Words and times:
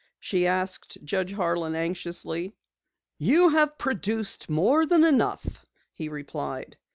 she 0.19 0.47
asked 0.47 0.97
Judge 1.03 1.31
Harlan 1.31 1.75
anxiously. 1.75 2.55
"You 3.19 3.49
have 3.49 3.77
produced 3.77 4.49
more 4.49 4.83
than 4.87 5.03
enough," 5.03 5.63
he 5.93 6.09
replied. 6.09 6.75